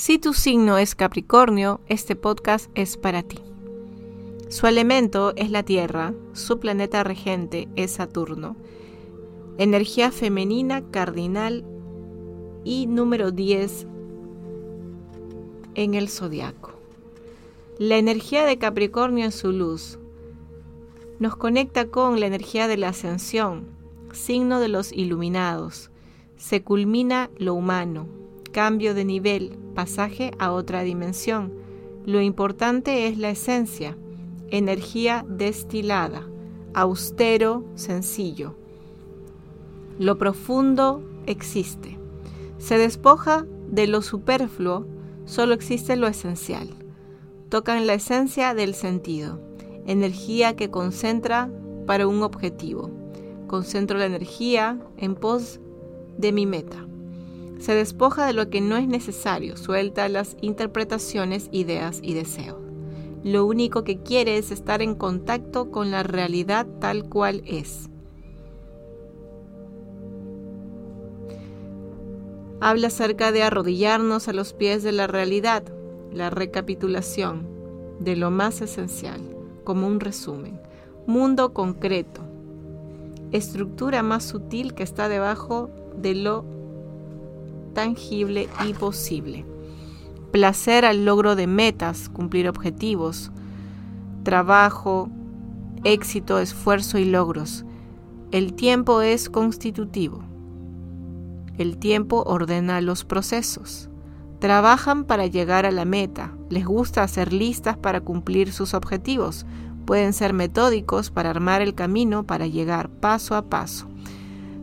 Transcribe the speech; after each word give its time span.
Si 0.00 0.18
tu 0.18 0.32
signo 0.32 0.78
es 0.78 0.94
Capricornio, 0.94 1.82
este 1.86 2.16
podcast 2.16 2.70
es 2.74 2.96
para 2.96 3.22
ti. 3.22 3.38
Su 4.48 4.66
elemento 4.66 5.34
es 5.36 5.50
la 5.50 5.62
Tierra, 5.62 6.14
su 6.32 6.58
planeta 6.58 7.04
regente 7.04 7.68
es 7.76 7.90
Saturno. 7.90 8.56
Energía 9.58 10.10
femenina 10.10 10.90
cardinal 10.90 11.66
y 12.64 12.86
número 12.86 13.30
10 13.30 13.86
en 15.74 15.92
el 15.92 16.08
zodiaco. 16.08 16.72
La 17.78 17.98
energía 17.98 18.46
de 18.46 18.56
Capricornio 18.56 19.26
en 19.26 19.32
su 19.32 19.52
luz 19.52 19.98
nos 21.18 21.36
conecta 21.36 21.88
con 21.88 22.20
la 22.20 22.26
energía 22.26 22.68
de 22.68 22.78
la 22.78 22.88
ascensión, 22.88 23.66
signo 24.12 24.60
de 24.60 24.68
los 24.68 24.92
iluminados. 24.92 25.90
Se 26.38 26.62
culmina 26.62 27.28
lo 27.36 27.52
humano, 27.52 28.06
cambio 28.50 28.94
de 28.94 29.04
nivel, 29.04 29.58
pasaje 29.74 30.32
a 30.38 30.52
otra 30.52 30.82
dimensión. 30.82 31.52
Lo 32.04 32.20
importante 32.20 33.06
es 33.06 33.18
la 33.18 33.30
esencia, 33.30 33.96
energía 34.50 35.24
destilada, 35.28 36.26
austero, 36.74 37.64
sencillo. 37.74 38.54
Lo 39.98 40.18
profundo 40.18 41.02
existe. 41.26 41.98
Se 42.58 42.78
despoja 42.78 43.46
de 43.70 43.86
lo 43.86 44.02
superfluo, 44.02 44.86
solo 45.24 45.54
existe 45.54 45.96
lo 45.96 46.06
esencial. 46.06 46.68
Tocan 47.48 47.86
la 47.86 47.94
esencia 47.94 48.54
del 48.54 48.74
sentido, 48.74 49.40
energía 49.86 50.56
que 50.56 50.70
concentra 50.70 51.50
para 51.86 52.06
un 52.06 52.22
objetivo. 52.22 52.90
Concentro 53.46 53.98
la 53.98 54.06
energía 54.06 54.78
en 54.96 55.14
pos 55.14 55.60
de 56.16 56.32
mi 56.32 56.46
meta. 56.46 56.86
Se 57.60 57.74
despoja 57.74 58.24
de 58.24 58.32
lo 58.32 58.48
que 58.48 58.62
no 58.62 58.78
es 58.78 58.88
necesario, 58.88 59.54
suelta 59.58 60.08
las 60.08 60.34
interpretaciones, 60.40 61.50
ideas 61.52 62.00
y 62.02 62.14
deseos. 62.14 62.56
Lo 63.22 63.44
único 63.44 63.84
que 63.84 63.98
quiere 63.98 64.38
es 64.38 64.50
estar 64.50 64.80
en 64.80 64.94
contacto 64.94 65.70
con 65.70 65.90
la 65.90 66.02
realidad 66.02 66.66
tal 66.80 67.04
cual 67.04 67.42
es. 67.44 67.90
Habla 72.62 72.86
acerca 72.86 73.30
de 73.30 73.42
arrodillarnos 73.42 74.28
a 74.28 74.32
los 74.32 74.54
pies 74.54 74.82
de 74.82 74.92
la 74.92 75.06
realidad, 75.06 75.62
la 76.12 76.30
recapitulación 76.30 77.46
de 78.00 78.16
lo 78.16 78.30
más 78.30 78.62
esencial, 78.62 79.20
como 79.64 79.86
un 79.86 80.00
resumen. 80.00 80.58
Mundo 81.06 81.52
concreto, 81.52 82.22
estructura 83.32 84.02
más 84.02 84.24
sutil 84.24 84.72
que 84.72 84.82
está 84.82 85.10
debajo 85.10 85.68
de 85.94 86.14
lo 86.14 86.59
tangible 87.72 88.48
y 88.66 88.74
posible. 88.74 89.44
Placer 90.30 90.84
al 90.84 91.04
logro 91.04 91.34
de 91.34 91.46
metas, 91.46 92.08
cumplir 92.08 92.48
objetivos, 92.48 93.30
trabajo, 94.22 95.08
éxito, 95.84 96.38
esfuerzo 96.38 96.98
y 96.98 97.04
logros. 97.04 97.64
El 98.30 98.54
tiempo 98.54 99.00
es 99.00 99.28
constitutivo. 99.28 100.22
El 101.58 101.78
tiempo 101.78 102.22
ordena 102.26 102.80
los 102.80 103.04
procesos. 103.04 103.90
Trabajan 104.38 105.04
para 105.04 105.26
llegar 105.26 105.66
a 105.66 105.70
la 105.70 105.84
meta. 105.84 106.32
Les 106.48 106.64
gusta 106.64 107.02
hacer 107.02 107.32
listas 107.32 107.76
para 107.76 108.00
cumplir 108.00 108.52
sus 108.52 108.72
objetivos. 108.72 109.44
Pueden 109.84 110.12
ser 110.12 110.32
metódicos 110.32 111.10
para 111.10 111.28
armar 111.28 111.60
el 111.60 111.74
camino 111.74 112.24
para 112.24 112.46
llegar 112.46 112.88
paso 112.88 113.34
a 113.34 113.50
paso. 113.50 113.89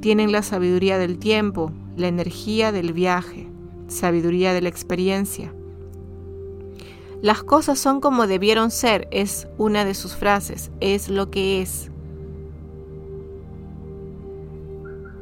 Tienen 0.00 0.32
la 0.32 0.42
sabiduría 0.42 0.96
del 0.96 1.18
tiempo, 1.18 1.72
la 1.96 2.08
energía 2.08 2.72
del 2.72 2.94
viaje, 2.94 3.48
sabiduría 3.86 4.54
de 4.54 4.62
la 4.62 4.70
experiencia. 4.70 5.52
Las 7.20 7.42
cosas 7.42 7.78
son 7.78 8.00
como 8.00 8.26
debieron 8.26 8.70
ser, 8.70 9.08
es 9.10 9.46
una 9.58 9.84
de 9.84 9.92
sus 9.92 10.16
frases, 10.16 10.70
es 10.80 11.10
lo 11.10 11.30
que 11.30 11.60
es. 11.60 11.90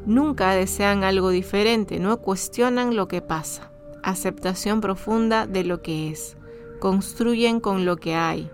Nunca 0.06 0.52
desean 0.52 1.02
algo 1.02 1.30
diferente, 1.30 1.98
no 1.98 2.18
cuestionan 2.18 2.94
lo 2.94 3.08
que 3.08 3.20
pasa. 3.20 3.72
Aceptación 4.04 4.80
profunda 4.80 5.48
de 5.48 5.64
lo 5.64 5.82
que 5.82 6.08
es. 6.08 6.36
Construyen 6.78 7.58
con 7.58 7.84
lo 7.84 7.96
que 7.96 8.14
hay. 8.14 8.48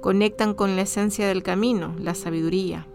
Conectan 0.00 0.54
con 0.54 0.76
la 0.76 0.82
esencia 0.82 1.26
del 1.26 1.42
camino, 1.42 1.96
la 1.98 2.14
sabiduría. 2.14 2.86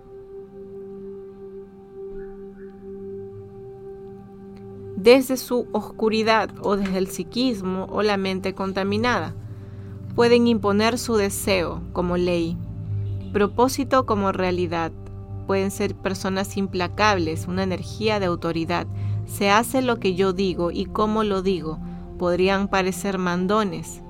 Desde 5.03 5.35
su 5.35 5.67
oscuridad 5.73 6.49
o 6.61 6.77
desde 6.77 6.97
el 6.97 7.07
psiquismo 7.07 7.87
o 7.91 8.03
la 8.03 8.15
mente 8.15 8.55
contaminada. 8.55 9.35
Pueden 10.15 10.47
imponer 10.47 10.97
su 10.97 11.17
deseo 11.17 11.81
como 11.91 12.15
ley, 12.15 12.57
propósito 13.33 14.05
como 14.05 14.31
realidad. 14.31 14.93
Pueden 15.45 15.71
ser 15.71 15.93
personas 15.93 16.55
implacables, 16.55 17.47
una 17.47 17.63
energía 17.63 18.21
de 18.21 18.27
autoridad. 18.27 18.87
Se 19.25 19.49
hace 19.49 19.81
lo 19.81 19.99
que 19.99 20.15
yo 20.15 20.31
digo 20.31 20.71
y 20.71 20.85
cómo 20.85 21.25
lo 21.25 21.41
digo. 21.41 21.79
Podrían 22.17 22.69
parecer 22.69 23.17
mandones. 23.17 24.01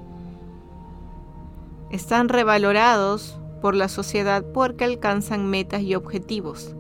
Están 1.90 2.30
revalorados 2.30 3.40
por 3.64 3.74
la 3.74 3.88
sociedad 3.88 4.46
porque 4.54 4.84
alcanzan 4.84 5.50
metas 5.50 5.82
y 5.82 5.96
objetivos. 5.96 6.76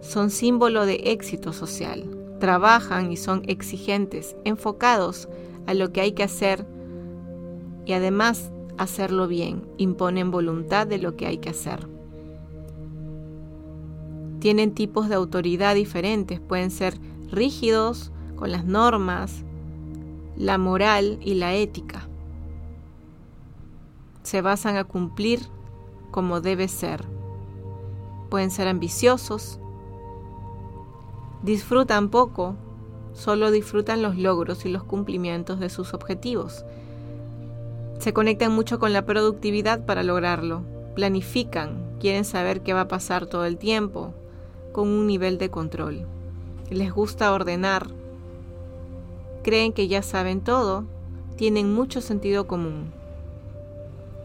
Son 0.00 0.30
símbolo 0.30 0.86
de 0.86 1.12
éxito 1.12 1.52
social 1.52 2.23
trabajan 2.40 3.12
y 3.12 3.16
son 3.16 3.42
exigentes, 3.46 4.36
enfocados 4.44 5.28
a 5.66 5.74
lo 5.74 5.92
que 5.92 6.00
hay 6.00 6.12
que 6.12 6.22
hacer 6.22 6.66
y 7.86 7.92
además 7.92 8.50
hacerlo 8.78 9.28
bien, 9.28 9.66
imponen 9.76 10.30
voluntad 10.30 10.86
de 10.86 10.98
lo 10.98 11.16
que 11.16 11.26
hay 11.26 11.38
que 11.38 11.50
hacer. 11.50 11.88
Tienen 14.40 14.74
tipos 14.74 15.08
de 15.08 15.14
autoridad 15.14 15.74
diferentes, 15.74 16.40
pueden 16.40 16.70
ser 16.70 16.98
rígidos 17.30 18.12
con 18.36 18.52
las 18.52 18.64
normas, 18.64 19.44
la 20.36 20.58
moral 20.58 21.18
y 21.22 21.34
la 21.34 21.54
ética. 21.54 22.08
Se 24.22 24.42
basan 24.42 24.76
a 24.76 24.84
cumplir 24.84 25.40
como 26.10 26.40
debe 26.40 26.68
ser. 26.68 27.04
Pueden 28.30 28.50
ser 28.50 28.68
ambiciosos, 28.68 29.60
disfrutan 31.44 32.08
poco, 32.08 32.56
solo 33.12 33.50
disfrutan 33.50 34.00
los 34.00 34.16
logros 34.16 34.64
y 34.64 34.70
los 34.70 34.82
cumplimientos 34.82 35.60
de 35.60 35.68
sus 35.68 35.92
objetivos. 35.92 36.64
Se 37.98 38.14
conectan 38.14 38.52
mucho 38.52 38.78
con 38.78 38.94
la 38.94 39.04
productividad 39.04 39.84
para 39.84 40.02
lograrlo, 40.02 40.62
planifican, 40.94 41.96
quieren 42.00 42.24
saber 42.24 42.62
qué 42.62 42.72
va 42.72 42.82
a 42.82 42.88
pasar 42.88 43.26
todo 43.26 43.44
el 43.44 43.58
tiempo, 43.58 44.14
con 44.72 44.88
un 44.88 45.06
nivel 45.06 45.36
de 45.36 45.50
control. 45.50 46.06
Les 46.70 46.90
gusta 46.90 47.30
ordenar, 47.30 47.88
creen 49.42 49.74
que 49.74 49.86
ya 49.86 50.00
saben 50.00 50.40
todo, 50.40 50.84
tienen 51.36 51.74
mucho 51.74 52.00
sentido 52.00 52.46
común. 52.46 52.90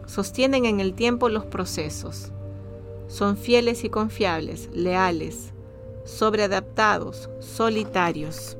Sostienen 0.06 0.64
en 0.64 0.80
el 0.80 0.94
tiempo 0.94 1.28
los 1.28 1.44
procesos. 1.44 2.32
Son 3.08 3.36
fieles 3.36 3.84
y 3.84 3.90
confiables, 3.90 4.70
leales, 4.72 5.52
sobreadaptados, 6.10 7.30
solitarios. 7.40 8.56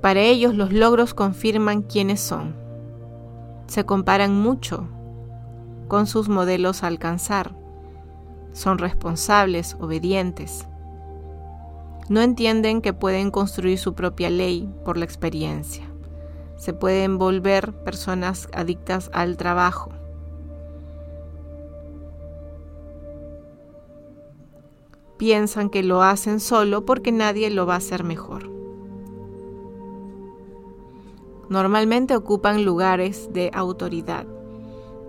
Para 0.00 0.20
ellos 0.20 0.54
los 0.54 0.72
logros 0.72 1.14
confirman 1.14 1.82
quiénes 1.82 2.20
son. 2.20 2.54
Se 3.66 3.84
comparan 3.84 4.34
mucho 4.34 4.86
con 5.88 6.06
sus 6.06 6.28
modelos 6.28 6.82
a 6.82 6.88
alcanzar. 6.88 7.54
Son 8.52 8.78
responsables, 8.78 9.76
obedientes. 9.80 10.66
No 12.08 12.20
entienden 12.20 12.82
que 12.82 12.92
pueden 12.92 13.30
construir 13.30 13.78
su 13.78 13.94
propia 13.94 14.30
ley 14.30 14.70
por 14.84 14.98
la 14.98 15.06
experiencia. 15.06 15.84
Se 16.56 16.72
pueden 16.72 17.18
volver 17.18 17.72
personas 17.72 18.48
adictas 18.52 19.10
al 19.12 19.36
trabajo 19.36 19.93
piensan 25.16 25.70
que 25.70 25.82
lo 25.82 26.02
hacen 26.02 26.40
solo 26.40 26.84
porque 26.84 27.12
nadie 27.12 27.50
lo 27.50 27.66
va 27.66 27.74
a 27.74 27.78
hacer 27.78 28.04
mejor. 28.04 28.50
Normalmente 31.48 32.16
ocupan 32.16 32.64
lugares 32.64 33.30
de 33.32 33.50
autoridad. 33.52 34.26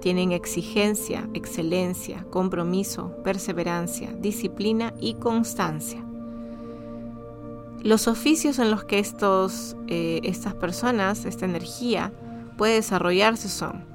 Tienen 0.02 0.32
exigencia, 0.32 1.28
excelencia, 1.34 2.26
compromiso, 2.30 3.16
perseverancia, 3.24 4.12
disciplina 4.14 4.94
y 5.00 5.16
constancia. 5.16 6.06
Los 7.82 8.08
oficios 8.08 8.60
en 8.60 8.72
los 8.72 8.84
que 8.84 9.00
estos, 9.00 9.76
eh, 9.88 10.20
estas 10.24 10.54
personas, 10.54 11.26
esta 11.26 11.46
energía, 11.46 12.14
puede 12.58 12.76
desarrollarse 12.76 13.48
son 13.50 13.95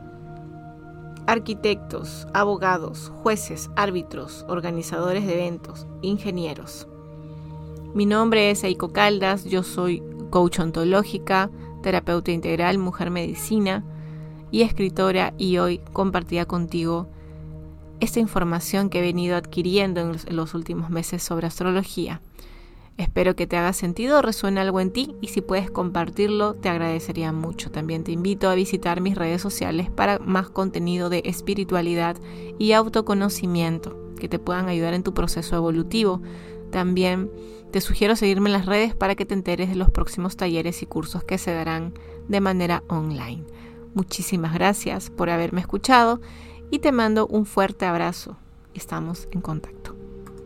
arquitectos, 1.31 2.27
abogados, 2.35 3.12
jueces, 3.23 3.71
árbitros, 3.77 4.44
organizadores 4.49 5.25
de 5.25 5.35
eventos, 5.35 5.87
ingenieros. 6.03 6.88
Mi 7.94 8.05
nombre 8.05 8.50
es 8.50 8.65
Eiko 8.65 8.93
Caldas, 8.93 9.44
yo 9.44 9.62
soy 9.62 10.03
coach 10.31 10.59
ontológica, 10.59 11.49
terapeuta 11.85 12.32
integral, 12.32 12.79
mujer 12.79 13.12
medicina 13.12 13.85
y 14.50 14.62
escritora 14.62 15.32
y 15.38 15.59
hoy 15.59 15.81
compartía 15.93 16.47
contigo 16.47 17.09
esta 18.00 18.19
información 18.19 18.91
que 18.91 18.99
he 18.99 19.03
venido 19.03 19.37
adquiriendo 19.37 20.00
en 20.00 20.35
los 20.35 20.55
últimos 20.55 20.91
meses 20.91 21.23
sobre 21.23 21.47
astrología. 21.47 22.21
Espero 23.00 23.35
que 23.35 23.47
te 23.47 23.56
haga 23.56 23.73
sentido, 23.73 24.20
resuene 24.20 24.61
algo 24.61 24.79
en 24.79 24.91
ti 24.91 25.17
y 25.23 25.29
si 25.29 25.41
puedes 25.41 25.70
compartirlo 25.70 26.52
te 26.52 26.69
agradecería 26.69 27.32
mucho. 27.32 27.70
También 27.70 28.05
te 28.05 28.12
invito 28.12 28.50
a 28.50 28.55
visitar 28.55 29.00
mis 29.00 29.14
redes 29.14 29.41
sociales 29.41 29.88
para 29.88 30.19
más 30.19 30.50
contenido 30.50 31.08
de 31.08 31.23
espiritualidad 31.25 32.19
y 32.58 32.73
autoconocimiento 32.73 33.97
que 34.17 34.29
te 34.29 34.38
puedan 34.38 34.69
ayudar 34.69 34.93
en 34.93 35.02
tu 35.02 35.14
proceso 35.14 35.56
evolutivo. 35.56 36.20
También 36.70 37.31
te 37.73 37.81
sugiero 37.81 38.17
seguirme 38.17 38.50
en 38.50 38.52
las 38.52 38.67
redes 38.67 38.94
para 38.94 39.14
que 39.14 39.25
te 39.25 39.32
enteres 39.32 39.70
de 39.70 39.76
los 39.76 39.91
próximos 39.91 40.37
talleres 40.37 40.82
y 40.82 40.87
cursos 40.87 41.25
que 41.25 41.38
se 41.38 41.55
darán 41.55 41.94
de 42.29 42.43
manera 42.43 42.85
online. 42.88 43.44
Muchísimas 43.94 44.52
gracias 44.52 45.08
por 45.08 45.31
haberme 45.31 45.62
escuchado 45.62 46.20
y 46.70 46.81
te 46.81 46.93
mando 46.93 47.26
un 47.29 47.47
fuerte 47.47 47.87
abrazo. 47.87 48.37
Estamos 48.75 49.26
en 49.32 49.41
contacto. 49.41 49.80